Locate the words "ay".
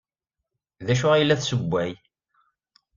1.11-1.23